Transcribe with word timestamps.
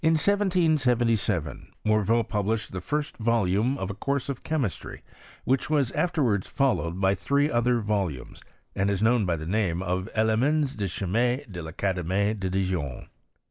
IjQ 0.03 0.13
1777 0.39 1.71
Morveau 1.85 2.27
published 2.27 2.71
the 2.71 2.81
first 2.81 3.17
volume 3.17 3.77
of 3.77 3.91
a 3.91 3.93
course 3.93 4.29
of 4.29 4.41
chemistry, 4.41 5.03
which 5.43 5.69
was 5.69 5.91
afterwards 5.91 6.47
followed 6.47 6.99
by 6.99 7.13
three 7.13 7.51
other 7.51 7.79
volumes, 7.81 8.41
and 8.75 8.89
is 8.89 9.03
known 9.03 9.27
by 9.27 9.35
the 9.35 9.45
name 9.45 9.83
of" 9.83 10.09
Elemens 10.15 10.75
de 10.75 10.87
Chimie 10.87 11.45
de 11.51 11.61
TAcademie 11.61 12.33
de 12.39 12.49
Dijon." 12.49 13.09